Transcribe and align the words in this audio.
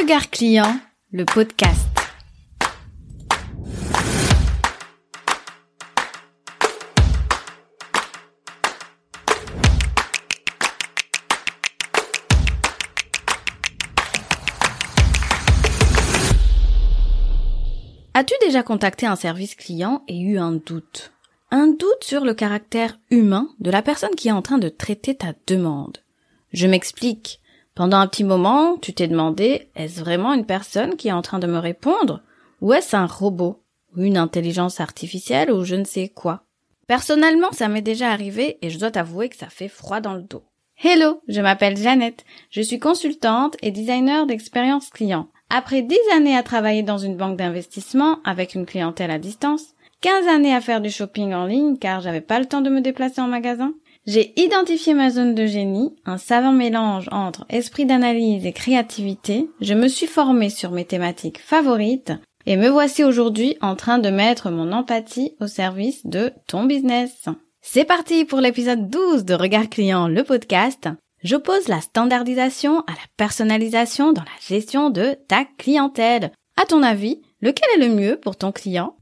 Regard 0.00 0.30
client, 0.30 0.80
le 1.12 1.26
podcast. 1.26 1.86
As-tu 18.14 18.32
déjà 18.40 18.62
contacté 18.62 19.04
un 19.04 19.16
service 19.16 19.54
client 19.54 20.02
et 20.08 20.18
eu 20.18 20.38
un 20.38 20.52
doute? 20.52 21.12
Un 21.50 21.66
doute 21.66 21.84
sur 22.00 22.24
le 22.24 22.32
caractère 22.32 22.98
humain 23.10 23.50
de 23.58 23.70
la 23.70 23.82
personne 23.82 24.14
qui 24.16 24.28
est 24.28 24.32
en 24.32 24.40
train 24.40 24.58
de 24.58 24.70
traiter 24.70 25.14
ta 25.14 25.34
demande. 25.46 25.98
Je 26.54 26.66
m'explique. 26.66 27.39
Pendant 27.80 27.96
un 27.96 28.08
petit 28.08 28.24
moment, 28.24 28.76
tu 28.76 28.92
t'es 28.92 29.08
demandé, 29.08 29.70
est-ce 29.74 30.00
vraiment 30.00 30.34
une 30.34 30.44
personne 30.44 30.96
qui 30.96 31.08
est 31.08 31.12
en 31.12 31.22
train 31.22 31.38
de 31.38 31.46
me 31.46 31.56
répondre 31.56 32.20
Ou 32.60 32.74
est-ce 32.74 32.94
un 32.94 33.06
robot 33.06 33.62
Ou 33.96 34.02
une 34.02 34.18
intelligence 34.18 34.80
artificielle 34.80 35.50
ou 35.50 35.64
je 35.64 35.76
ne 35.76 35.84
sais 35.84 36.10
quoi? 36.10 36.42
Personnellement, 36.86 37.50
ça 37.52 37.68
m'est 37.68 37.80
déjà 37.80 38.10
arrivé 38.10 38.58
et 38.60 38.68
je 38.68 38.78
dois 38.78 38.90
t'avouer 38.90 39.30
que 39.30 39.36
ça 39.36 39.46
fait 39.46 39.68
froid 39.68 40.00
dans 40.00 40.12
le 40.12 40.20
dos. 40.20 40.42
Hello, 40.84 41.22
je 41.26 41.40
m'appelle 41.40 41.78
Jeannette. 41.78 42.26
Je 42.50 42.60
suis 42.60 42.78
consultante 42.78 43.56
et 43.62 43.70
designer 43.70 44.26
d'expérience 44.26 44.90
client. 44.90 45.28
Après 45.48 45.80
10 45.80 45.96
années 46.14 46.36
à 46.36 46.42
travailler 46.42 46.82
dans 46.82 46.98
une 46.98 47.16
banque 47.16 47.38
d'investissement 47.38 48.18
avec 48.26 48.54
une 48.54 48.66
clientèle 48.66 49.10
à 49.10 49.18
distance, 49.18 49.68
15 50.02 50.28
années 50.28 50.54
à 50.54 50.60
faire 50.60 50.82
du 50.82 50.90
shopping 50.90 51.32
en 51.32 51.46
ligne 51.46 51.78
car 51.78 52.02
j'avais 52.02 52.20
pas 52.20 52.40
le 52.40 52.46
temps 52.46 52.60
de 52.60 52.68
me 52.68 52.82
déplacer 52.82 53.22
en 53.22 53.26
magasin, 53.26 53.72
j'ai 54.06 54.32
identifié 54.40 54.94
ma 54.94 55.10
zone 55.10 55.34
de 55.34 55.46
génie, 55.46 55.94
un 56.06 56.16
savant 56.16 56.52
mélange 56.52 57.08
entre 57.12 57.44
esprit 57.50 57.84
d'analyse 57.84 58.46
et 58.46 58.52
créativité, 58.52 59.50
je 59.60 59.74
me 59.74 59.88
suis 59.88 60.06
formée 60.06 60.48
sur 60.48 60.70
mes 60.70 60.86
thématiques 60.86 61.38
favorites 61.38 62.12
et 62.46 62.56
me 62.56 62.68
voici 62.68 63.04
aujourd'hui 63.04 63.58
en 63.60 63.76
train 63.76 63.98
de 63.98 64.08
mettre 64.08 64.50
mon 64.50 64.72
empathie 64.72 65.36
au 65.40 65.46
service 65.46 66.06
de 66.06 66.32
ton 66.46 66.64
business. 66.64 67.28
C'est 67.60 67.84
parti 67.84 68.24
pour 68.24 68.40
l'épisode 68.40 68.88
12 68.88 69.26
de 69.26 69.34
Regard 69.34 69.68
Client, 69.68 70.08
le 70.08 70.24
podcast. 70.24 70.88
J'oppose 71.22 71.68
la 71.68 71.82
standardisation 71.82 72.80
à 72.80 72.92
la 72.92 73.06
personnalisation 73.18 74.14
dans 74.14 74.22
la 74.22 74.28
gestion 74.48 74.88
de 74.88 75.18
ta 75.28 75.44
clientèle. 75.58 76.32
À 76.56 76.64
ton 76.64 76.82
avis, 76.82 77.20
lequel 77.42 77.68
est 77.76 77.86
le 77.86 77.94
mieux 77.94 78.16
pour 78.16 78.36
ton 78.36 78.50
client? 78.50 78.96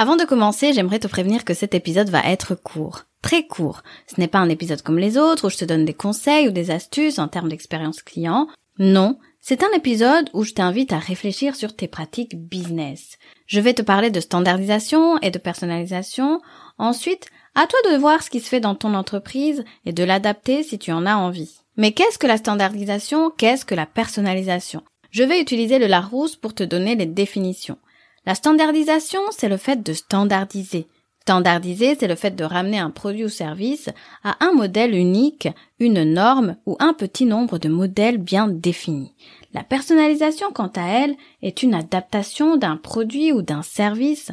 Avant 0.00 0.14
de 0.14 0.24
commencer, 0.24 0.72
j'aimerais 0.72 1.00
te 1.00 1.08
prévenir 1.08 1.44
que 1.44 1.54
cet 1.54 1.74
épisode 1.74 2.08
va 2.08 2.22
être 2.24 2.54
court. 2.54 3.06
Très 3.20 3.48
court. 3.48 3.82
Ce 4.06 4.20
n'est 4.20 4.28
pas 4.28 4.38
un 4.38 4.48
épisode 4.48 4.80
comme 4.82 5.00
les 5.00 5.18
autres 5.18 5.48
où 5.48 5.50
je 5.50 5.56
te 5.56 5.64
donne 5.64 5.84
des 5.84 5.92
conseils 5.92 6.46
ou 6.46 6.52
des 6.52 6.70
astuces 6.70 7.18
en 7.18 7.26
termes 7.26 7.48
d'expérience 7.48 8.04
client. 8.04 8.46
Non, 8.78 9.18
c'est 9.40 9.64
un 9.64 9.72
épisode 9.74 10.30
où 10.34 10.44
je 10.44 10.52
t'invite 10.52 10.92
à 10.92 11.00
réfléchir 11.00 11.56
sur 11.56 11.74
tes 11.74 11.88
pratiques 11.88 12.36
business. 12.36 13.18
Je 13.46 13.58
vais 13.58 13.74
te 13.74 13.82
parler 13.82 14.12
de 14.12 14.20
standardisation 14.20 15.18
et 15.18 15.32
de 15.32 15.38
personnalisation. 15.38 16.40
Ensuite, 16.78 17.26
à 17.56 17.66
toi 17.66 17.80
de 17.90 17.96
voir 17.96 18.22
ce 18.22 18.30
qui 18.30 18.38
se 18.38 18.48
fait 18.48 18.60
dans 18.60 18.76
ton 18.76 18.94
entreprise 18.94 19.64
et 19.84 19.92
de 19.92 20.04
l'adapter 20.04 20.62
si 20.62 20.78
tu 20.78 20.92
en 20.92 21.06
as 21.06 21.16
envie. 21.16 21.56
Mais 21.76 21.90
qu'est-ce 21.90 22.18
que 22.18 22.28
la 22.28 22.36
standardisation? 22.36 23.32
Qu'est-ce 23.36 23.64
que 23.64 23.74
la 23.74 23.86
personnalisation? 23.86 24.84
Je 25.10 25.24
vais 25.24 25.40
utiliser 25.40 25.80
le 25.80 25.88
Larousse 25.88 26.36
pour 26.36 26.54
te 26.54 26.62
donner 26.62 26.94
les 26.94 27.06
définitions. 27.06 27.78
La 28.26 28.34
standardisation, 28.34 29.20
c'est 29.30 29.48
le 29.48 29.56
fait 29.56 29.82
de 29.82 29.92
standardiser. 29.92 30.86
Standardiser, 31.22 31.94
c'est 31.94 32.08
le 32.08 32.14
fait 32.14 32.34
de 32.34 32.44
ramener 32.44 32.78
un 32.78 32.90
produit 32.90 33.24
ou 33.24 33.28
service 33.28 33.90
à 34.24 34.42
un 34.44 34.52
modèle 34.52 34.94
unique, 34.94 35.48
une 35.78 36.02
norme 36.02 36.56
ou 36.64 36.76
un 36.80 36.94
petit 36.94 37.26
nombre 37.26 37.58
de 37.58 37.68
modèles 37.68 38.16
bien 38.16 38.48
définis. 38.48 39.14
La 39.52 39.62
personnalisation, 39.62 40.52
quant 40.52 40.72
à 40.74 40.86
elle, 40.86 41.16
est 41.42 41.62
une 41.62 41.74
adaptation 41.74 42.56
d'un 42.56 42.76
produit 42.76 43.32
ou 43.32 43.42
d'un 43.42 43.62
service 43.62 44.30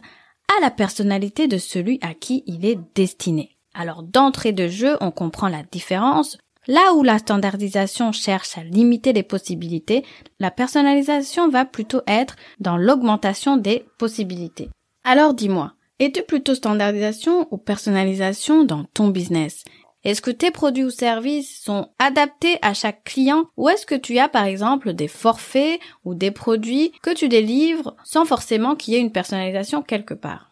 à 0.58 0.62
la 0.62 0.72
personnalité 0.72 1.48
de 1.48 1.58
celui 1.58 2.00
à 2.02 2.14
qui 2.14 2.44
il 2.48 2.66
est 2.66 2.80
destiné. 2.96 3.58
Alors 3.74 4.04
d'entrée 4.04 4.54
de 4.54 4.70
jeu, 4.70 4.96
on 5.02 5.12
comprend 5.12 5.50
la 5.50 5.64
différence. 5.64 6.38
Là 6.68 6.94
où 6.96 7.04
la 7.04 7.20
standardisation 7.20 8.12
cherche 8.12 8.58
à 8.58 8.64
limiter 8.64 9.14
les 9.14 9.22
possibilités, 9.22 10.04
la 10.40 10.50
personnalisation 10.50 11.48
va 11.48 11.64
plutôt 11.64 12.02
être 12.08 12.36
dans 12.60 12.78
l'augmentation 12.78 13.58
des 13.58 13.86
possibilités. 14.00 14.70
Alors 15.04 15.36
dis-moi, 15.36 15.74
es-tu 16.00 16.24
plutôt 16.24 16.56
standardisation 16.56 17.48
ou 17.52 17.58
personnalisation 17.58 18.64
dans 18.64 18.84
ton 18.96 19.10
business? 19.10 19.64
Est-ce 20.04 20.22
que 20.22 20.32
tes 20.32 20.50
produits 20.50 20.84
ou 20.84 20.90
services 20.90 21.62
sont 21.62 21.90
adaptés 22.00 22.58
à 22.64 22.74
chaque 22.74 23.04
client? 23.04 23.46
Ou 23.58 23.70
est-ce 23.70 23.86
que 23.86 23.96
tu 23.96 24.18
as 24.18 24.30
par 24.30 24.46
exemple 24.46 24.94
des 24.94 25.08
forfaits 25.08 25.80
ou 26.04 26.16
des 26.16 26.32
produits 26.32 26.92
que 27.04 27.14
tu 27.14 27.30
délivres 27.30 27.96
sans 28.04 28.26
forcément 28.26 28.76
qu'il 28.76 28.94
y 28.94 28.98
ait 28.98 29.02
une 29.02 29.12
personnalisation 29.12 29.84
quelque 29.84 30.16
part? 30.16 30.52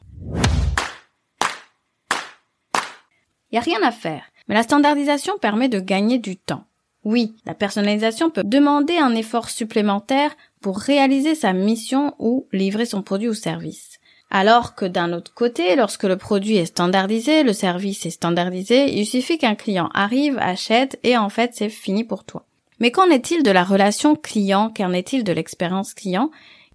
Il 3.52 3.58
n'y 3.58 3.60
a 3.60 3.62
rien 3.62 3.84
à 3.84 3.92
faire, 3.92 4.24
mais 4.48 4.56
la 4.56 4.64
standardisation 4.64 5.34
permet 5.40 5.70
de 5.70 5.80
gagner 5.80 6.20
du 6.20 6.38
temps. 6.38 6.66
Oui, 7.04 7.36
la 7.46 7.54
personnalisation 7.54 8.30
peut 8.30 8.44
demander 8.44 8.98
un 8.98 9.14
effort 9.16 9.50
supplémentaire 9.50 10.36
pour 10.62 10.80
réaliser 10.80 11.36
sa 11.36 11.52
mission 11.52 12.16
ou 12.20 12.48
livrer 12.54 12.86
son 12.86 13.02
produit 13.02 13.28
ou 13.28 13.34
service. 13.34 14.00
Alors 14.30 14.74
que 14.74 14.86
d'un 14.86 15.14
autre 15.14 15.34
côté, 15.34 15.76
lorsque 15.76 16.06
le 16.06 16.18
produit 16.18 16.56
est 16.56 16.66
standardisé, 16.66 17.44
le 17.44 17.54
service 17.54 18.06
est 18.06 18.12
standardisé, 18.12 18.92
il 18.98 19.06
suffit 19.06 19.38
qu'un 19.38 19.56
client 19.56 19.90
arrive, 19.94 20.38
achète 20.40 20.98
et 21.04 21.18
en 21.18 21.30
fait 21.30 21.52
c'est 21.54 21.70
fini 21.70 22.04
pour 22.04 22.24
toi. 22.24 22.46
Mais 22.80 22.90
qu'en 22.90 23.10
est-il 23.10 23.44
de 23.44 23.52
la 23.52 23.64
relation 23.64 24.16
client 24.16 24.74
Qu'en 24.76 24.92
est-il 24.94 25.24
de 25.24 25.34
l'expérience 25.34 25.94
client? 25.94 26.32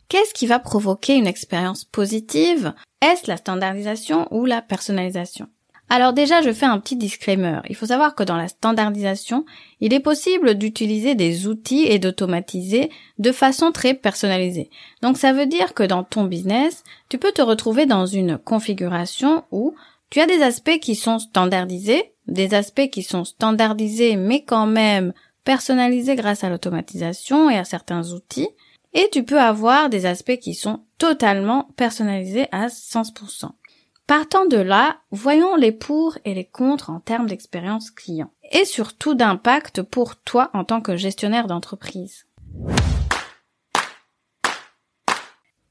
Qu'est-ce 0.08 0.32
qui 0.34 0.46
va 0.46 0.58
provoquer 0.58 1.16
une 1.16 1.26
expérience 1.26 1.84
positive? 1.84 2.72
Est-ce 3.02 3.28
la 3.28 3.36
standardisation 3.36 4.28
ou 4.30 4.44
la 4.44 4.62
personnalisation? 4.62 5.48
Alors 5.90 6.12
déjà, 6.12 6.42
je 6.42 6.52
fais 6.52 6.66
un 6.66 6.78
petit 6.78 6.96
disclaimer. 6.96 7.60
Il 7.68 7.74
faut 7.74 7.86
savoir 7.86 8.14
que 8.14 8.22
dans 8.22 8.36
la 8.36 8.48
standardisation, 8.48 9.46
il 9.80 9.94
est 9.94 10.00
possible 10.00 10.54
d'utiliser 10.54 11.14
des 11.14 11.46
outils 11.46 11.86
et 11.86 11.98
d'automatiser 11.98 12.90
de 13.18 13.32
façon 13.32 13.72
très 13.72 13.94
personnalisée. 13.94 14.68
Donc 15.00 15.16
ça 15.16 15.32
veut 15.32 15.46
dire 15.46 15.72
que 15.72 15.82
dans 15.82 16.04
ton 16.04 16.24
business, 16.24 16.84
tu 17.08 17.16
peux 17.16 17.32
te 17.32 17.42
retrouver 17.42 17.86
dans 17.86 18.04
une 18.04 18.36
configuration 18.36 19.44
où 19.50 19.74
tu 20.10 20.20
as 20.20 20.26
des 20.26 20.42
aspects 20.42 20.78
qui 20.78 20.94
sont 20.94 21.18
standardisés, 21.18 22.12
des 22.26 22.54
aspects 22.54 22.90
qui 22.90 23.02
sont 23.02 23.24
standardisés 23.24 24.16
mais 24.16 24.44
quand 24.44 24.66
même 24.66 25.14
personnalisés 25.44 26.16
grâce 26.16 26.44
à 26.44 26.50
l'automatisation 26.50 27.48
et 27.48 27.56
à 27.56 27.64
certains 27.64 28.12
outils, 28.12 28.48
et 28.92 29.08
tu 29.12 29.22
peux 29.22 29.40
avoir 29.40 29.88
des 29.88 30.04
aspects 30.04 30.38
qui 30.38 30.54
sont 30.54 30.80
totalement 30.98 31.68
personnalisés 31.76 32.48
à 32.52 32.66
100%. 32.66 33.50
Partant 34.08 34.46
de 34.46 34.56
là, 34.56 34.96
voyons 35.10 35.54
les 35.54 35.70
pour 35.70 36.16
et 36.24 36.32
les 36.32 36.46
contre 36.46 36.88
en 36.88 36.98
termes 36.98 37.26
d'expérience 37.26 37.90
client 37.90 38.30
et 38.52 38.64
surtout 38.64 39.14
d'impact 39.14 39.82
pour 39.82 40.16
toi 40.16 40.48
en 40.54 40.64
tant 40.64 40.80
que 40.80 40.96
gestionnaire 40.96 41.46
d'entreprise. 41.46 42.24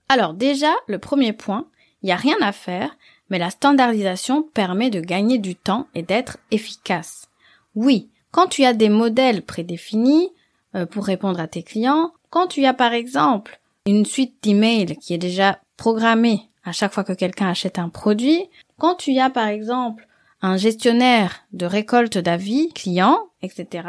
Alors 0.07 0.35
déjà, 0.35 0.71
le 0.85 0.99
premier 0.99 1.33
point, 1.33 1.65
il 2.03 2.05
n'y 2.05 2.11
a 2.11 2.15
rien 2.15 2.37
à 2.41 2.51
faire, 2.51 2.95
mais 3.31 3.39
la 3.39 3.49
standardisation 3.49 4.43
permet 4.43 4.91
de 4.91 4.99
gagner 4.99 5.39
du 5.39 5.55
temps 5.55 5.87
et 5.95 6.03
d'être 6.03 6.37
efficace. 6.51 7.29
Oui, 7.73 8.11
quand 8.29 8.45
tu 8.45 8.65
as 8.65 8.73
des 8.75 8.89
modèles 8.89 9.41
prédéfinis 9.41 10.29
euh, 10.75 10.85
pour 10.85 11.05
répondre 11.05 11.39
à 11.39 11.47
tes 11.47 11.63
clients, 11.63 12.13
quand 12.29 12.45
tu 12.45 12.65
as 12.65 12.75
par 12.75 12.93
exemple 12.93 13.59
une 13.87 14.05
suite 14.05 14.35
d'emails 14.43 14.95
qui 14.97 15.15
est 15.15 15.17
déjà 15.17 15.59
programmée 15.75 16.51
à 16.67 16.73
chaque 16.73 16.93
fois 16.93 17.05
que 17.05 17.13
quelqu'un 17.13 17.47
achète 17.47 17.79
un 17.79 17.87
produit. 17.87 18.49
Quand 18.77 18.95
tu 18.95 19.17
as 19.17 19.29
par 19.29 19.47
exemple 19.47 20.07
un 20.41 20.57
gestionnaire 20.57 21.45
de 21.53 21.65
récolte 21.65 22.17
d'avis 22.17 22.73
client, 22.73 23.29
etc. 23.41 23.87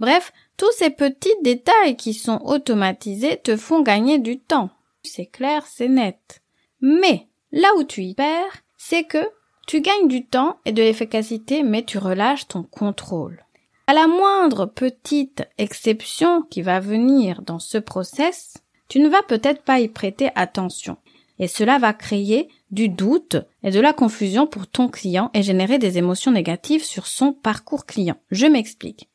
Bref, 0.00 0.32
tous 0.56 0.70
ces 0.72 0.90
petits 0.90 1.34
détails 1.42 1.96
qui 1.96 2.14
sont 2.14 2.40
automatisés 2.44 3.40
te 3.42 3.56
font 3.56 3.80
gagner 3.80 4.18
du 4.18 4.40
temps. 4.40 4.70
C'est 5.04 5.26
clair, 5.26 5.64
c'est 5.66 5.88
net. 5.88 6.42
Mais 6.80 7.28
là 7.52 7.68
où 7.78 7.84
tu 7.84 8.02
y 8.02 8.14
perds, 8.14 8.62
c'est 8.76 9.04
que 9.04 9.30
tu 9.68 9.80
gagnes 9.80 10.08
du 10.08 10.26
temps 10.26 10.58
et 10.64 10.72
de 10.72 10.82
l'efficacité, 10.82 11.62
mais 11.62 11.84
tu 11.84 11.98
relâches 11.98 12.48
ton 12.48 12.64
contrôle. 12.64 13.44
À 13.86 13.94
la 13.94 14.08
moindre 14.08 14.66
petite 14.66 15.48
exception 15.58 16.42
qui 16.42 16.62
va 16.62 16.80
venir 16.80 17.42
dans 17.42 17.60
ce 17.60 17.78
process, 17.78 18.58
tu 18.88 18.98
ne 18.98 19.08
vas 19.08 19.22
peut-être 19.22 19.62
pas 19.62 19.78
y 19.78 19.88
prêter 19.88 20.30
attention 20.34 20.96
et 21.38 21.48
cela 21.48 21.78
va 21.78 21.92
créer 21.92 22.48
du 22.70 22.88
doute 22.88 23.36
et 23.62 23.70
de 23.70 23.80
la 23.80 23.92
confusion 23.92 24.46
pour 24.46 24.66
ton 24.66 24.88
client 24.88 25.30
et 25.34 25.42
générer 25.42 25.78
des 25.78 25.98
émotions 25.98 26.32
négatives 26.32 26.84
sur 26.84 27.06
son 27.06 27.32
parcours 27.32 27.86
client. 27.86 28.16
Je 28.30 28.46
m'explique. 28.46 29.08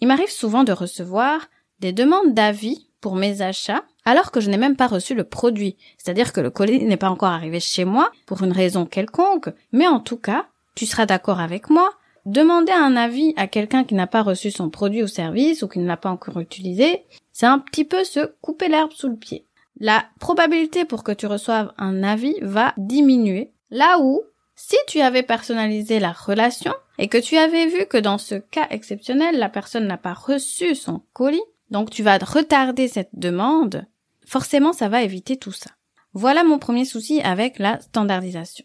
Il 0.00 0.08
m'arrive 0.08 0.30
souvent 0.30 0.64
de 0.64 0.72
recevoir 0.72 1.48
des 1.80 1.92
demandes 1.92 2.34
d'avis 2.34 2.88
pour 3.00 3.14
mes 3.14 3.42
achats 3.42 3.84
alors 4.04 4.30
que 4.30 4.40
je 4.40 4.50
n'ai 4.50 4.56
même 4.56 4.76
pas 4.76 4.86
reçu 4.86 5.14
le 5.14 5.24
produit. 5.24 5.76
C'est-à-dire 5.98 6.32
que 6.32 6.40
le 6.40 6.50
colis 6.50 6.82
n'est 6.84 6.96
pas 6.96 7.10
encore 7.10 7.28
arrivé 7.28 7.60
chez 7.60 7.84
moi 7.84 8.10
pour 8.26 8.42
une 8.42 8.52
raison 8.52 8.86
quelconque, 8.86 9.50
mais 9.72 9.86
en 9.86 10.00
tout 10.00 10.16
cas, 10.16 10.46
tu 10.74 10.86
seras 10.86 11.06
d'accord 11.06 11.40
avec 11.40 11.70
moi. 11.70 11.90
demander 12.24 12.72
un 12.72 12.96
avis 12.96 13.32
à 13.36 13.46
quelqu'un 13.46 13.84
qui 13.84 13.94
n'a 13.94 14.06
pas 14.06 14.22
reçu 14.22 14.50
son 14.50 14.68
produit 14.68 15.02
ou 15.02 15.06
service 15.06 15.62
ou 15.62 15.68
qui 15.68 15.78
ne 15.78 15.86
l'a 15.86 15.96
pas 15.96 16.10
encore 16.10 16.40
utilisé, 16.40 17.04
c'est 17.32 17.46
un 17.46 17.58
petit 17.58 17.84
peu 17.84 18.04
se 18.04 18.34
couper 18.42 18.68
l'herbe 18.68 18.92
sous 18.92 19.08
le 19.08 19.16
pied. 19.16 19.46
La 19.80 20.06
probabilité 20.18 20.84
pour 20.84 21.04
que 21.04 21.12
tu 21.12 21.26
reçoives 21.26 21.72
un 21.78 22.02
avis 22.02 22.34
va 22.42 22.74
diminuer. 22.76 23.52
Là 23.70 23.98
où, 24.00 24.22
si 24.56 24.76
tu 24.88 25.00
avais 25.00 25.22
personnalisé 25.22 26.00
la 26.00 26.12
relation 26.12 26.74
et 26.98 27.08
que 27.08 27.18
tu 27.18 27.36
avais 27.36 27.66
vu 27.66 27.86
que 27.86 27.98
dans 27.98 28.18
ce 28.18 28.34
cas 28.34 28.66
exceptionnel, 28.70 29.38
la 29.38 29.48
personne 29.48 29.86
n'a 29.86 29.98
pas 29.98 30.14
reçu 30.14 30.74
son 30.74 31.02
colis, 31.12 31.40
donc 31.70 31.90
tu 31.90 32.02
vas 32.02 32.18
retarder 32.18 32.88
cette 32.88 33.10
demande, 33.12 33.86
forcément 34.26 34.72
ça 34.72 34.88
va 34.88 35.02
éviter 35.02 35.36
tout 35.36 35.52
ça. 35.52 35.70
Voilà 36.12 36.42
mon 36.42 36.58
premier 36.58 36.84
souci 36.84 37.20
avec 37.20 37.60
la 37.60 37.80
standardisation. 37.80 38.64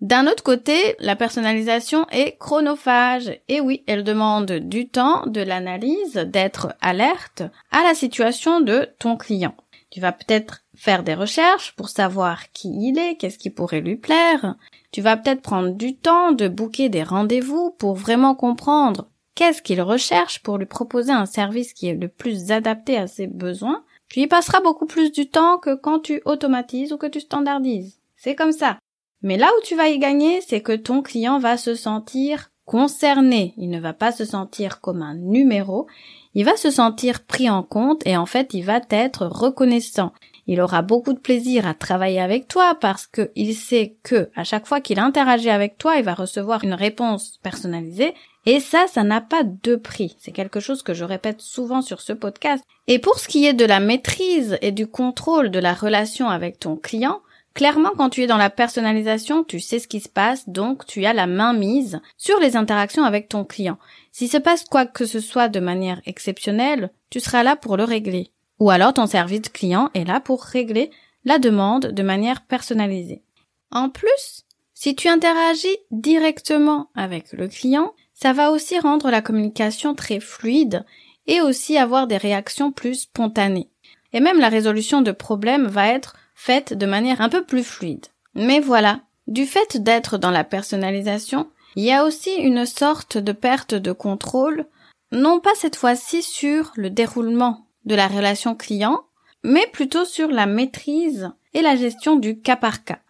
D'un 0.00 0.28
autre 0.28 0.44
côté, 0.44 0.94
la 1.00 1.16
personnalisation 1.16 2.06
est 2.10 2.38
chronophage. 2.38 3.36
Et 3.48 3.60
oui, 3.60 3.82
elle 3.88 4.04
demande 4.04 4.52
du 4.52 4.88
temps, 4.88 5.26
de 5.26 5.40
l'analyse, 5.40 6.14
d'être 6.14 6.76
alerte 6.80 7.42
à 7.72 7.82
la 7.82 7.94
situation 7.94 8.60
de 8.60 8.88
ton 9.00 9.16
client. 9.16 9.56
Tu 9.90 10.00
vas 10.00 10.12
peut-être 10.12 10.64
faire 10.76 11.02
des 11.02 11.14
recherches 11.14 11.74
pour 11.74 11.88
savoir 11.88 12.52
qui 12.52 12.68
il 12.68 12.98
est, 12.98 13.16
qu'est-ce 13.16 13.38
qui 13.38 13.50
pourrait 13.50 13.80
lui 13.80 13.96
plaire. 13.96 14.56
Tu 14.92 15.00
vas 15.00 15.16
peut-être 15.16 15.40
prendre 15.40 15.70
du 15.70 15.96
temps 15.96 16.32
de 16.32 16.48
booker 16.48 16.88
des 16.88 17.02
rendez-vous 17.02 17.70
pour 17.78 17.94
vraiment 17.94 18.34
comprendre 18.34 19.08
qu'est-ce 19.34 19.62
qu'il 19.62 19.80
recherche 19.80 20.42
pour 20.42 20.58
lui 20.58 20.66
proposer 20.66 21.12
un 21.12 21.26
service 21.26 21.72
qui 21.72 21.88
est 21.88 21.94
le 21.94 22.08
plus 22.08 22.50
adapté 22.50 22.98
à 22.98 23.06
ses 23.06 23.26
besoins. 23.26 23.84
Tu 24.08 24.20
y 24.20 24.26
passeras 24.26 24.60
beaucoup 24.60 24.86
plus 24.86 25.12
du 25.12 25.28
temps 25.28 25.58
que 25.58 25.74
quand 25.74 26.00
tu 26.00 26.20
automatises 26.24 26.92
ou 26.92 26.98
que 26.98 27.06
tu 27.06 27.20
standardises. 27.20 28.00
C'est 28.16 28.34
comme 28.34 28.52
ça. 28.52 28.78
Mais 29.22 29.36
là 29.36 29.46
où 29.46 29.62
tu 29.64 29.74
vas 29.74 29.88
y 29.88 29.98
gagner, 29.98 30.40
c'est 30.40 30.60
que 30.60 30.72
ton 30.72 31.02
client 31.02 31.38
va 31.38 31.56
se 31.56 31.74
sentir 31.74 32.50
concerné. 32.68 33.54
Il 33.56 33.70
ne 33.70 33.80
va 33.80 33.94
pas 33.94 34.12
se 34.12 34.26
sentir 34.26 34.80
comme 34.82 35.00
un 35.00 35.14
numéro. 35.14 35.86
Il 36.34 36.44
va 36.44 36.56
se 36.56 36.70
sentir 36.70 37.24
pris 37.24 37.48
en 37.48 37.62
compte 37.62 38.06
et 38.06 38.16
en 38.16 38.26
fait, 38.26 38.52
il 38.52 38.62
va 38.62 38.80
être 38.90 39.26
reconnaissant. 39.26 40.12
Il 40.46 40.60
aura 40.60 40.82
beaucoup 40.82 41.14
de 41.14 41.18
plaisir 41.18 41.66
à 41.66 41.72
travailler 41.72 42.20
avec 42.20 42.46
toi 42.46 42.76
parce 42.78 43.06
qu'il 43.06 43.54
sait 43.54 43.96
que 44.02 44.28
à 44.36 44.44
chaque 44.44 44.66
fois 44.66 44.82
qu'il 44.82 44.98
interagit 44.98 45.48
avec 45.48 45.78
toi, 45.78 45.96
il 45.96 46.04
va 46.04 46.12
recevoir 46.12 46.62
une 46.62 46.74
réponse 46.74 47.38
personnalisée. 47.42 48.14
Et 48.44 48.60
ça, 48.60 48.86
ça 48.86 49.02
n'a 49.02 49.22
pas 49.22 49.44
de 49.44 49.74
prix. 49.74 50.16
C'est 50.18 50.32
quelque 50.32 50.60
chose 50.60 50.82
que 50.82 50.94
je 50.94 51.04
répète 51.04 51.40
souvent 51.40 51.80
sur 51.80 52.02
ce 52.02 52.12
podcast. 52.12 52.62
Et 52.86 52.98
pour 52.98 53.18
ce 53.18 53.28
qui 53.28 53.46
est 53.46 53.54
de 53.54 53.64
la 53.64 53.80
maîtrise 53.80 54.58
et 54.60 54.72
du 54.72 54.86
contrôle 54.86 55.50
de 55.50 55.58
la 55.58 55.72
relation 55.72 56.28
avec 56.28 56.58
ton 56.58 56.76
client, 56.76 57.20
Clairement, 57.58 57.90
quand 57.98 58.10
tu 58.10 58.22
es 58.22 58.28
dans 58.28 58.36
la 58.36 58.50
personnalisation, 58.50 59.42
tu 59.42 59.58
sais 59.58 59.80
ce 59.80 59.88
qui 59.88 59.98
se 59.98 60.08
passe, 60.08 60.48
donc 60.48 60.86
tu 60.86 61.04
as 61.06 61.12
la 61.12 61.26
main 61.26 61.52
mise 61.52 62.00
sur 62.16 62.38
les 62.38 62.54
interactions 62.54 63.02
avec 63.02 63.28
ton 63.28 63.44
client. 63.44 63.78
S'il 64.12 64.28
se 64.30 64.36
passe 64.36 64.64
quoi 64.64 64.86
que 64.86 65.04
ce 65.04 65.18
soit 65.18 65.48
de 65.48 65.58
manière 65.58 66.00
exceptionnelle, 66.06 66.92
tu 67.10 67.18
seras 67.18 67.42
là 67.42 67.56
pour 67.56 67.76
le 67.76 67.82
régler. 67.82 68.30
Ou 68.60 68.70
alors 68.70 68.94
ton 68.94 69.08
service 69.08 69.48
client 69.52 69.90
est 69.94 70.04
là 70.04 70.20
pour 70.20 70.44
régler 70.44 70.92
la 71.24 71.40
demande 71.40 71.86
de 71.86 72.02
manière 72.04 72.42
personnalisée. 72.42 73.24
En 73.72 73.88
plus, 73.90 74.44
si 74.72 74.94
tu 74.94 75.08
interagis 75.08 75.78
directement 75.90 76.90
avec 76.94 77.32
le 77.32 77.48
client, 77.48 77.92
ça 78.14 78.32
va 78.32 78.52
aussi 78.52 78.78
rendre 78.78 79.10
la 79.10 79.20
communication 79.20 79.96
très 79.96 80.20
fluide 80.20 80.84
et 81.26 81.40
aussi 81.40 81.76
avoir 81.76 82.06
des 82.06 82.18
réactions 82.18 82.70
plus 82.70 83.00
spontanées. 83.00 83.68
Et 84.12 84.20
même 84.20 84.38
la 84.38 84.48
résolution 84.48 85.02
de 85.02 85.10
problèmes 85.10 85.66
va 85.66 85.88
être 85.88 86.14
faite 86.38 86.72
de 86.72 86.86
manière 86.86 87.20
un 87.20 87.28
peu 87.28 87.42
plus 87.42 87.64
fluide. 87.64 88.06
Mais 88.34 88.60
voilà, 88.60 89.00
du 89.26 89.44
fait 89.44 89.76
d'être 89.82 90.18
dans 90.18 90.30
la 90.30 90.44
personnalisation, 90.44 91.50
il 91.74 91.84
y 91.84 91.92
a 91.92 92.04
aussi 92.04 92.32
une 92.36 92.64
sorte 92.64 93.18
de 93.18 93.32
perte 93.32 93.74
de 93.74 93.90
contrôle, 93.90 94.66
non 95.10 95.40
pas 95.40 95.54
cette 95.56 95.74
fois-ci 95.74 96.22
sur 96.22 96.72
le 96.76 96.90
déroulement 96.90 97.66
de 97.86 97.96
la 97.96 98.06
relation 98.06 98.54
client, 98.54 99.00
mais 99.42 99.66
plutôt 99.72 100.04
sur 100.04 100.28
la 100.28 100.46
maîtrise 100.46 101.30
et 101.54 101.60
la 101.60 101.74
gestion 101.74 102.14
du 102.14 102.40
cas 102.40 102.56
par 102.56 102.84
cas. 102.84 103.00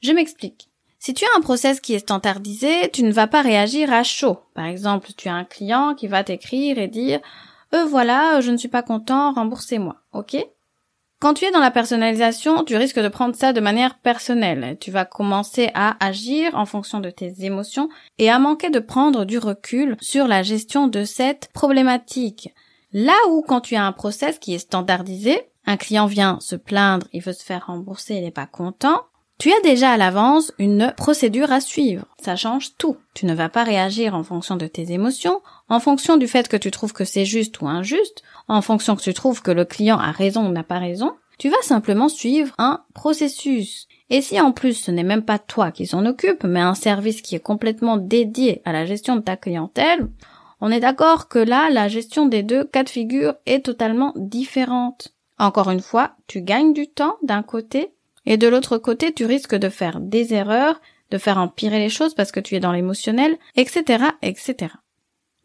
Je 0.00 0.12
m'explique. 0.12 0.70
Si 0.98 1.12
tu 1.12 1.24
as 1.26 1.38
un 1.38 1.42
process 1.42 1.80
qui 1.80 1.92
est 1.92 2.00
standardisé, 2.00 2.90
tu 2.92 3.02
ne 3.02 3.12
vas 3.12 3.26
pas 3.26 3.42
réagir 3.42 3.92
à 3.92 4.02
chaud. 4.02 4.38
Par 4.54 4.64
exemple, 4.64 5.10
tu 5.16 5.28
as 5.28 5.34
un 5.34 5.44
client 5.44 5.94
qui 5.94 6.08
va 6.08 6.24
t'écrire 6.24 6.78
et 6.78 6.88
dire 6.88 7.20
euh 7.74 7.84
voilà, 7.84 8.40
je 8.40 8.50
ne 8.50 8.56
suis 8.56 8.68
pas 8.68 8.82
content, 8.82 9.32
remboursez-moi. 9.32 9.96
OK? 10.12 10.36
Quand 11.20 11.34
tu 11.34 11.44
es 11.44 11.50
dans 11.50 11.60
la 11.60 11.70
personnalisation, 11.70 12.64
tu 12.64 12.76
risques 12.76 12.98
de 12.98 13.08
prendre 13.08 13.36
ça 13.36 13.52
de 13.52 13.60
manière 13.60 13.98
personnelle. 13.98 14.78
Tu 14.80 14.90
vas 14.90 15.04
commencer 15.04 15.70
à 15.74 16.02
agir 16.04 16.54
en 16.54 16.64
fonction 16.64 16.98
de 16.98 17.10
tes 17.10 17.44
émotions 17.44 17.90
et 18.18 18.30
à 18.30 18.38
manquer 18.38 18.70
de 18.70 18.78
prendre 18.78 19.26
du 19.26 19.36
recul 19.36 19.98
sur 20.00 20.26
la 20.26 20.42
gestion 20.42 20.88
de 20.88 21.04
cette 21.04 21.50
problématique. 21.52 22.54
Là 22.94 23.12
où 23.28 23.42
quand 23.42 23.60
tu 23.60 23.76
as 23.76 23.84
un 23.84 23.92
process 23.92 24.38
qui 24.38 24.54
est 24.54 24.58
standardisé, 24.58 25.42
un 25.66 25.76
client 25.76 26.06
vient 26.06 26.38
se 26.40 26.56
plaindre, 26.56 27.06
il 27.12 27.20
veut 27.20 27.34
se 27.34 27.44
faire 27.44 27.66
rembourser, 27.66 28.14
il 28.14 28.22
n'est 28.22 28.30
pas 28.30 28.46
content, 28.46 29.02
tu 29.40 29.50
as 29.50 29.60
déjà 29.62 29.92
à 29.92 29.96
l'avance 29.96 30.52
une 30.58 30.92
procédure 30.98 31.50
à 31.50 31.62
suivre. 31.62 32.04
Ça 32.20 32.36
change 32.36 32.76
tout. 32.76 32.98
Tu 33.14 33.24
ne 33.24 33.34
vas 33.34 33.48
pas 33.48 33.64
réagir 33.64 34.14
en 34.14 34.22
fonction 34.22 34.56
de 34.56 34.66
tes 34.66 34.92
émotions, 34.92 35.40
en 35.70 35.80
fonction 35.80 36.18
du 36.18 36.28
fait 36.28 36.46
que 36.46 36.58
tu 36.58 36.70
trouves 36.70 36.92
que 36.92 37.06
c'est 37.06 37.24
juste 37.24 37.58
ou 37.62 37.66
injuste, 37.66 38.22
en 38.48 38.60
fonction 38.60 38.96
que 38.96 39.02
tu 39.02 39.14
trouves 39.14 39.40
que 39.40 39.50
le 39.50 39.64
client 39.64 39.98
a 39.98 40.12
raison 40.12 40.46
ou 40.46 40.52
n'a 40.52 40.62
pas 40.62 40.78
raison. 40.78 41.14
Tu 41.38 41.48
vas 41.48 41.62
simplement 41.62 42.10
suivre 42.10 42.54
un 42.58 42.84
processus. 42.92 43.88
Et 44.10 44.20
si 44.20 44.38
en 44.38 44.52
plus 44.52 44.74
ce 44.74 44.90
n'est 44.90 45.04
même 45.04 45.24
pas 45.24 45.38
toi 45.38 45.70
qui 45.70 45.86
s'en 45.86 46.04
occupe, 46.04 46.44
mais 46.44 46.60
un 46.60 46.74
service 46.74 47.22
qui 47.22 47.34
est 47.34 47.40
complètement 47.40 47.96
dédié 47.96 48.60
à 48.66 48.72
la 48.72 48.84
gestion 48.84 49.16
de 49.16 49.22
ta 49.22 49.38
clientèle, 49.38 50.06
on 50.60 50.70
est 50.70 50.80
d'accord 50.80 51.28
que 51.28 51.38
là, 51.38 51.70
la 51.70 51.88
gestion 51.88 52.26
des 52.26 52.42
deux 52.42 52.64
cas 52.64 52.84
de 52.84 52.90
figure 52.90 53.36
est 53.46 53.64
totalement 53.64 54.12
différente. 54.16 55.14
Encore 55.38 55.70
une 55.70 55.80
fois, 55.80 56.10
tu 56.26 56.42
gagnes 56.42 56.74
du 56.74 56.88
temps 56.88 57.16
d'un 57.22 57.42
côté 57.42 57.94
et 58.30 58.36
de 58.36 58.46
l'autre 58.46 58.78
côté, 58.78 59.12
tu 59.12 59.24
risques 59.26 59.56
de 59.56 59.68
faire 59.68 59.98
des 59.98 60.34
erreurs, 60.34 60.80
de 61.10 61.18
faire 61.18 61.38
empirer 61.38 61.80
les 61.80 61.88
choses 61.88 62.14
parce 62.14 62.30
que 62.30 62.38
tu 62.38 62.54
es 62.54 62.60
dans 62.60 62.70
l'émotionnel, 62.70 63.36
etc., 63.56 64.04
etc. 64.22 64.72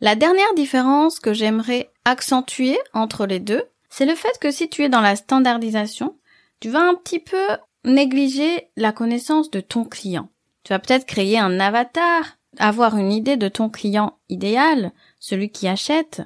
La 0.01 0.13
dernière 0.13 0.53
différence 0.55 1.19
que 1.19 1.33
j'aimerais 1.33 1.89
accentuer 2.05 2.77
entre 2.93 3.25
les 3.25 3.39
deux, 3.39 3.63
c'est 3.89 4.05
le 4.05 4.13
fait 4.13 4.37
que 4.39 4.51
si 4.51 4.69
tu 4.69 4.83
es 4.83 4.89
dans 4.89 5.01
la 5.01 5.15
standardisation, 5.15 6.15
tu 6.59 6.69
vas 6.69 6.87
un 6.87 6.93
petit 6.93 7.17
peu 7.17 7.47
négliger 7.85 8.69
la 8.77 8.91
connaissance 8.91 9.49
de 9.49 9.61
ton 9.61 9.83
client. 9.83 10.29
Tu 10.63 10.71
vas 10.71 10.77
peut-être 10.77 11.07
créer 11.07 11.39
un 11.39 11.59
avatar, 11.59 12.37
avoir 12.59 12.97
une 12.97 13.11
idée 13.11 13.35
de 13.35 13.47
ton 13.47 13.69
client 13.69 14.19
idéal, 14.29 14.91
celui 15.19 15.49
qui 15.49 15.67
achète, 15.67 16.21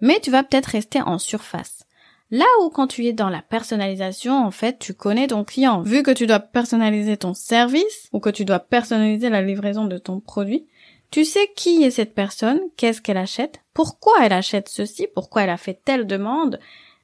mais 0.00 0.20
tu 0.20 0.30
vas 0.30 0.42
peut-être 0.42 0.70
rester 0.70 1.02
en 1.02 1.18
surface. 1.18 1.77
Là 2.30 2.44
où 2.62 2.68
quand 2.68 2.86
tu 2.86 3.06
es 3.06 3.14
dans 3.14 3.30
la 3.30 3.40
personnalisation, 3.40 4.34
en 4.34 4.50
fait, 4.50 4.78
tu 4.78 4.92
connais 4.92 5.28
ton 5.28 5.44
client. 5.44 5.80
Vu 5.82 6.02
que 6.02 6.10
tu 6.10 6.26
dois 6.26 6.40
personnaliser 6.40 7.16
ton 7.16 7.32
service 7.32 8.08
ou 8.12 8.20
que 8.20 8.28
tu 8.28 8.44
dois 8.44 8.58
personnaliser 8.58 9.30
la 9.30 9.40
livraison 9.40 9.86
de 9.86 9.96
ton 9.96 10.20
produit, 10.20 10.66
tu 11.10 11.24
sais 11.24 11.50
qui 11.56 11.82
est 11.84 11.90
cette 11.90 12.14
personne, 12.14 12.60
qu'est-ce 12.76 13.00
qu'elle 13.00 13.16
achète, 13.16 13.62
pourquoi 13.72 14.12
elle 14.22 14.34
achète 14.34 14.68
ceci, 14.68 15.06
pourquoi 15.14 15.42
elle 15.42 15.50
a 15.50 15.56
fait 15.56 15.80
telle 15.82 16.06
demande. 16.06 16.60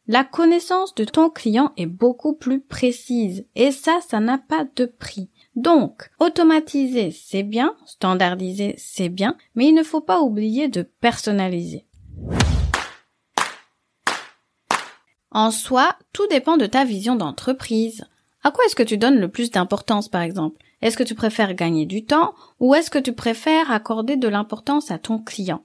La 0.07 0.25
connaissance 0.25 0.95
de 0.95 1.05
ton 1.05 1.31
client 1.31 1.73
est 1.79 1.87
beaucoup 1.87 2.35
plus 2.35 2.61
précise 2.61 3.47
et 3.55 3.73
ça, 3.73 4.01
ça 4.07 4.21
n'a 4.21 4.37
pas 4.37 4.67
de 4.77 4.85
prix. 4.85 5.31
Donc, 5.57 6.11
automatiser, 6.21 7.13
c'est 7.13 7.45
bien, 7.45 7.77
standardiser, 7.87 8.75
c'est 8.77 9.09
bien, 9.09 9.39
mais 9.55 9.69
il 9.69 9.75
ne 9.75 9.83
faut 9.83 10.03
pas 10.03 10.21
oublier 10.21 10.69
de 10.69 10.83
personnaliser. 10.83 11.87
En 15.35 15.51
soi, 15.51 15.97
tout 16.13 16.29
dépend 16.29 16.57
de 16.57 16.67
ta 16.67 16.85
vision 16.85 17.17
d'entreprise. 17.17 18.05
À 18.45 18.53
quoi 18.53 18.65
est-ce 18.65 18.77
que 18.77 18.85
tu 18.85 18.99
donnes 18.99 19.19
le 19.19 19.29
plus 19.29 19.51
d'importance, 19.51 20.09
par 20.09 20.23
exemple? 20.23 20.63
Est-ce 20.81 20.97
que 20.97 21.03
tu 21.03 21.17
préfères 21.17 21.55
gagner 21.55 21.87
du 21.87 22.05
temps 22.05 22.35
ou 22.61 22.75
est-ce 22.77 22.89
que 22.89 23.01
tu 23.01 23.13
préfères 23.13 23.73
accorder 23.73 24.17
de 24.17 24.29
l'importance 24.29 24.93
à 24.93 24.99
ton 24.99 25.19
client? 25.19 25.65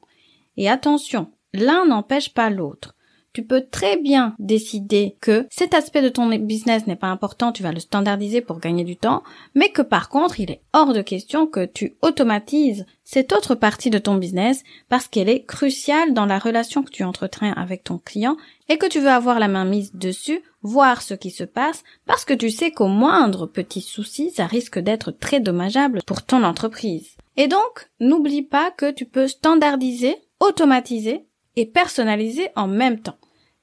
Et 0.58 0.70
attention, 0.70 1.32
l'un 1.54 1.86
n'empêche 1.86 2.34
pas 2.34 2.50
l'autre 2.50 2.96
tu 3.34 3.44
peux 3.44 3.66
très 3.70 3.98
bien 3.98 4.36
décider 4.40 5.16
que 5.22 5.48
cet 5.50 5.74
aspect 5.74 6.02
de 6.02 6.10
ton 6.10 6.30
business 6.38 6.88
n'est 6.88 6.96
pas 6.96 7.08
important, 7.08 7.52
tu 7.52 7.64
vas 7.64 7.72
le 7.72 7.80
standardiser 7.80 8.42
pour 8.42 8.60
gagner 8.60 8.84
du 8.84 8.98
temps, 8.98 9.24
mais 9.56 9.70
que 9.70 9.82
par 9.82 10.10
contre, 10.10 10.40
il 10.40 10.52
est 10.52 10.62
hors 10.74 10.94
de 10.94 11.02
question 11.02 11.48
que 11.48 11.66
tu 11.66 11.96
automatises 12.02 12.86
cette 13.04 13.34
autre 13.34 13.56
partie 13.56 13.90
de 13.90 13.98
ton 13.98 14.16
business 14.16 14.64
parce 14.88 15.08
qu'elle 15.08 15.30
est 15.30 15.44
cruciale 15.44 16.14
dans 16.14 16.26
la 16.26 16.38
relation 16.38 16.84
que 16.84 16.92
tu 16.92 17.04
entretiens 17.04 17.54
avec 17.54 17.84
ton 17.84 17.98
client 17.98 18.38
et 18.68 18.78
que 18.78 18.86
tu 18.86 19.00
veux 19.00 19.10
avoir 19.10 19.40
la 19.40 19.48
main 19.48 19.66
mise 19.66 19.94
dessus, 19.94 20.44
voir 20.62 21.02
ce 21.02 21.16
qui 21.16 21.32
se 21.32 21.44
passe 21.44 21.84
parce 22.06 22.24
que 22.24 22.34
tu 22.36 22.52
sais 22.52 22.72
qu'au 22.72 22.88
moindre 22.88 23.48
petit 23.48 23.82
souci, 23.82 24.30
ça 24.30 24.46
risque 24.46 24.78
d'être 24.78 25.12
très 25.12 25.40
dommageable 25.40 26.02
pour 26.06 26.22
ton 26.24 26.44
entreprise. 26.44 27.16
Et 27.36 27.48
donc, 27.48 27.90
n'oublie 28.00 28.44
pas 28.44 28.70
que 28.70 28.92
tu 28.92 29.06
peux 29.06 29.28
standardiser, 29.28 30.16
automatiser 30.40 31.26
et 31.60 31.66
personnaliser 31.66 32.48
en 32.56 32.68
même 32.68 33.00
temps. 33.00 33.18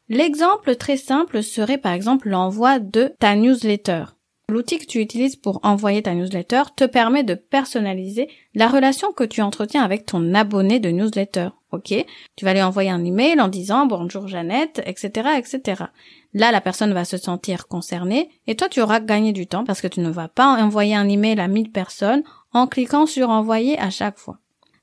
L'exemple 0.09 0.77
très 0.77 0.99
simple 0.99 1.43
serait 1.43 1.79
par 1.79 1.93
exemple 1.93 2.29
l'envoi 2.29 2.79
de 2.79 3.13
ta 3.19 3.35
newsletter. 3.35 4.05
L'outil 4.49 4.79
que 4.79 4.85
tu 4.85 5.01
utilises 5.01 5.35
pour 5.35 5.59
envoyer 5.65 6.03
ta 6.03 6.15
newsletter 6.15 6.63
te 6.77 6.85
permet 6.85 7.25
de 7.25 7.35
personnaliser 7.35 8.29
la 8.55 8.69
relation 8.69 9.13
que 9.13 9.25
tu 9.25 9.41
entretiens 9.43 9.83
avec 9.83 10.07
ton 10.07 10.35
abonné 10.35 10.79
de 10.79 10.91
newsletter. 10.91 11.49
Ok? 11.73 11.93
Tu 12.37 12.45
vas 12.45 12.53
lui 12.53 12.63
envoyer 12.63 12.91
un 12.91 13.05
email 13.05 13.41
en 13.41 13.49
disant 13.49 13.87
bonjour 13.87 14.29
Jeannette, 14.29 14.83
etc., 14.87 15.31
etc. 15.39 15.85
Là, 16.35 16.53
la 16.53 16.61
personne 16.61 16.93
va 16.93 17.05
se 17.07 17.17
sentir 17.17 17.67
concernée 17.67 18.29
et 18.47 18.55
toi, 18.55 18.69
tu 18.69 18.83
auras 18.83 19.01
gagné 19.01 19.33
du 19.33 19.47
temps 19.47 19.65
parce 19.65 19.81
que 19.81 19.89
tu 19.89 20.01
ne 20.01 20.11
vas 20.11 20.29
pas 20.29 20.63
envoyer 20.63 20.95
un 20.95 21.09
email 21.09 21.41
à 21.41 21.49
1000 21.49 21.73
personnes 21.73 22.23
en 22.53 22.67
cliquant 22.67 23.07
sur 23.07 23.31
envoyer 23.31 23.79
à 23.81 23.91
chaque 23.91 24.19
fois. 24.19 24.39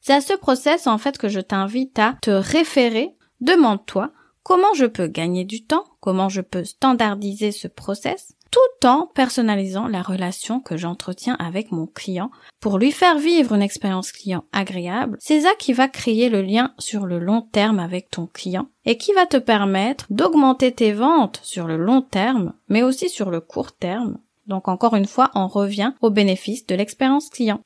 C'est 0.06 0.14
à 0.14 0.20
ce 0.20 0.34
process, 0.34 0.86
en 0.86 0.98
fait, 0.98 1.18
que 1.18 1.30
je 1.30 1.40
t'invite 1.40 1.98
à 1.98 2.18
te 2.22 2.30
référer. 2.30 3.16
Demande-toi 3.40 4.12
comment 4.44 4.74
je 4.76 4.86
peux 4.86 5.08
gagner 5.08 5.46
du 5.46 5.66
temps, 5.66 5.86
comment 6.02 6.28
je 6.28 6.42
peux 6.42 6.66
standardiser 6.66 7.54
ce 7.54 7.70
process, 7.70 8.34
tout 8.52 8.86
en 8.86 9.08
personnalisant 9.08 9.88
la 9.88 10.02
relation 10.02 10.60
que 10.60 10.76
j'entretiens 10.76 11.38
avec 11.40 11.72
mon 11.72 11.88
client 11.88 12.32
pour 12.60 12.78
lui 12.78 12.92
faire 12.92 13.18
vivre 13.18 13.54
une 13.54 13.62
expérience 13.62 14.12
client 14.12 14.44
agréable. 14.52 15.18
C'est 15.22 15.42
ça 15.42 15.52
qui 15.58 15.72
va 15.72 15.88
créer 15.88 16.28
le 16.28 16.42
lien 16.42 16.74
sur 16.80 17.06
le 17.06 17.20
long 17.20 17.42
terme 17.42 17.80
avec 17.80 18.12
ton 18.12 18.28
client 18.28 18.68
et 18.86 18.98
qui 18.98 19.14
va 19.14 19.26
te 19.26 19.38
permettre 19.38 20.06
d'augmenter 20.10 20.74
tes 20.74 20.92
ventes 20.92 21.40
sur 21.44 21.66
le 21.66 21.78
long 21.78 22.02
terme, 22.02 22.52
mais 22.68 22.84
aussi 22.84 23.08
sur 23.08 23.32
le 23.32 23.40
court 23.40 23.72
terme. 23.72 24.18
Donc 24.48 24.68
encore 24.68 24.96
une 24.96 25.08
fois, 25.08 25.32
on 25.34 25.48
revient 25.48 25.94
au 26.02 26.10
bénéfice 26.10 26.66
de 26.68 26.76
l'expérience 26.76 27.30
client. 27.30 27.62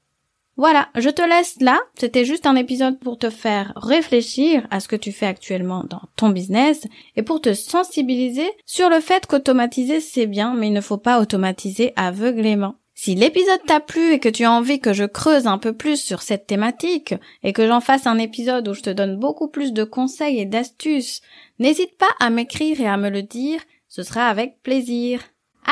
Voilà, 0.58 0.90
je 0.96 1.10
te 1.10 1.22
laisse 1.22 1.56
là. 1.62 1.80
C'était 2.00 2.26
juste 2.26 2.48
un 2.48 2.56
épisode 2.56 3.00
pour 3.00 3.20
te 3.20 3.30
faire 3.30 3.74
réfléchir 3.76 4.66
à 4.72 4.80
ce 4.80 4.88
que 4.88 4.96
tu 4.96 5.12
fais 5.12 5.28
actuellement 5.28 5.84
dans 5.84 6.02
ton 6.16 6.30
business 6.30 6.88
et 7.16 7.22
pour 7.22 7.42
te 7.42 7.54
sensibiliser 7.54 8.50
sur 8.66 8.90
le 8.90 9.00
fait 9.00 9.28
qu'automatiser 9.28 10.00
c'est 10.00 10.26
bien, 10.26 10.56
mais 10.56 10.68
il 10.68 10.74
ne 10.74 10.82
faut 10.82 10.98
pas 10.98 11.22
automatiser 11.22 11.94
aveuglément. 11.96 12.74
Si 12.96 13.14
l'épisode 13.14 13.64
t'a 13.68 13.80
plu 13.80 14.14
et 14.14 14.20
que 14.20 14.30
tu 14.30 14.46
as 14.46 14.52
envie 14.52 14.80
que 14.80 14.94
je 14.94 15.04
creuse 15.04 15.46
un 15.46 15.60
peu 15.60 15.74
plus 15.74 16.02
sur 16.02 16.24
cette 16.24 16.48
thématique 16.48 17.14
et 17.44 17.54
que 17.54 17.68
j'en 17.68 17.80
fasse 17.80 18.08
un 18.08 18.18
épisode 18.18 18.68
où 18.68 18.74
je 18.74 18.82
te 18.82 18.90
donne 18.90 19.18
beaucoup 19.18 19.50
plus 19.50 19.72
de 19.72 19.84
conseils 19.84 20.40
et 20.40 20.46
d'astuces, 20.46 21.22
n'hésite 21.60 21.96
pas 22.00 22.10
à 22.20 22.32
m'écrire 22.32 22.82
et 22.82 22.88
à 22.88 22.98
me 22.98 23.12
le 23.12 23.22
dire, 23.22 23.62
ce 23.88 24.02
sera 24.02 24.28
avec 24.28 24.64
plaisir. 24.64 25.22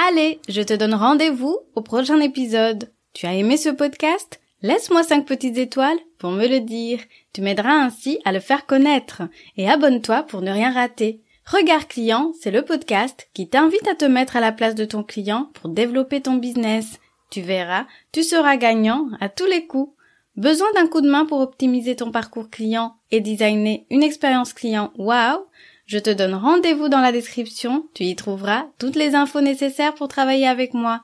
Allez, 0.08 0.40
je 0.48 0.62
te 0.62 0.74
donne 0.74 0.94
rendez-vous 0.94 1.58
au 1.74 1.82
prochain 1.82 2.20
épisode. 2.20 2.92
Tu 3.14 3.26
as 3.26 3.34
aimé 3.34 3.58
ce 3.58 3.70
podcast? 3.70 4.40
Laisse-moi 4.66 5.04
5 5.04 5.28
petites 5.28 5.60
étoiles 5.60 6.00
pour 6.18 6.32
me 6.32 6.48
le 6.48 6.60
dire. 6.60 6.98
Tu 7.34 7.42
m'aideras 7.42 7.84
ainsi 7.86 8.18
à 8.26 8.32
le 8.32 8.40
faire 8.40 8.66
connaître. 8.66 9.22
Et 9.58 9.70
abonne-toi 9.70 10.24
pour 10.24 10.42
ne 10.42 10.50
rien 10.50 10.74
rater. 10.74 11.22
Regard 11.46 11.88
client, 11.88 12.32
c'est 12.42 12.50
le 12.50 12.64
podcast 12.64 13.30
qui 13.36 13.48
t'invite 13.48 13.88
à 13.88 13.94
te 13.94 14.06
mettre 14.06 14.38
à 14.38 14.40
la 14.40 14.52
place 14.52 14.74
de 14.74 14.86
ton 14.86 15.04
client 15.04 15.52
pour 15.54 15.70
développer 15.70 16.20
ton 16.20 16.38
business. 16.38 17.00
Tu 17.30 17.42
verras, 17.42 17.86
tu 18.12 18.24
seras 18.24 18.58
gagnant 18.58 19.10
à 19.20 19.30
tous 19.30 19.46
les 19.46 19.68
coups. 19.68 19.94
Besoin 20.36 20.72
d'un 20.74 20.88
coup 20.88 21.02
de 21.02 21.12
main 21.12 21.28
pour 21.28 21.42
optimiser 21.42 21.96
ton 21.96 22.10
parcours 22.10 22.50
client 22.50 22.96
et 23.12 23.22
designer 23.22 23.86
une 23.92 24.02
expérience 24.02 24.52
client? 24.52 24.92
Wow? 24.98 25.46
Je 25.86 26.00
te 26.00 26.10
donne 26.10 26.34
rendez-vous 26.34 26.90
dans 26.90 27.02
la 27.02 27.12
description, 27.12 27.88
tu 27.94 28.06
y 28.06 28.16
trouveras 28.16 28.66
toutes 28.80 28.96
les 28.96 29.14
infos 29.14 29.42
nécessaires 29.42 29.94
pour 29.94 30.08
travailler 30.08 30.48
avec 30.48 30.74
moi. 30.74 31.04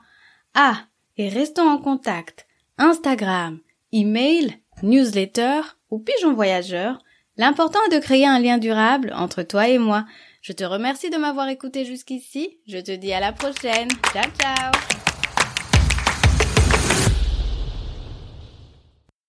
Ah, 0.52 0.78
et 1.16 1.28
restons 1.28 1.68
en 1.68 1.78
contact. 1.78 2.48
Instagram, 2.78 3.60
email, 3.92 4.58
newsletter 4.82 5.60
ou 5.90 5.98
pigeon 5.98 6.34
voyageur, 6.34 6.98
l'important 7.36 7.78
est 7.90 7.94
de 7.94 8.00
créer 8.02 8.26
un 8.26 8.38
lien 8.38 8.58
durable 8.58 9.12
entre 9.14 9.42
toi 9.42 9.68
et 9.68 9.78
moi. 9.78 10.04
Je 10.40 10.52
te 10.52 10.64
remercie 10.64 11.10
de 11.10 11.16
m'avoir 11.16 11.48
écouté 11.48 11.84
jusqu'ici. 11.84 12.58
Je 12.66 12.78
te 12.78 12.94
dis 12.94 13.12
à 13.12 13.20
la 13.20 13.32
prochaine. 13.32 13.88
Ciao 14.12 14.28
ciao 14.38 15.21